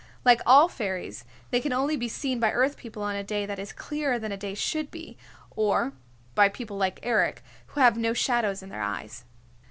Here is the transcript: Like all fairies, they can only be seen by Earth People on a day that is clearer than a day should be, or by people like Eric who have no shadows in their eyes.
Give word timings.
Like 0.25 0.41
all 0.47 0.67
fairies, 0.67 1.25
they 1.51 1.61
can 1.61 1.71
only 1.71 1.95
be 1.95 2.07
seen 2.07 2.39
by 2.39 2.51
Earth 2.51 2.75
People 2.75 3.03
on 3.03 3.15
a 3.15 3.23
day 3.23 3.45
that 3.45 3.59
is 3.59 3.71
clearer 3.71 4.17
than 4.17 4.31
a 4.31 4.35
day 4.35 4.55
should 4.55 4.89
be, 4.89 5.15
or 5.55 5.93
by 6.33 6.49
people 6.49 6.75
like 6.75 6.99
Eric 7.03 7.43
who 7.67 7.81
have 7.81 7.95
no 7.99 8.11
shadows 8.15 8.63
in 8.63 8.69
their 8.69 8.81
eyes. 8.81 9.25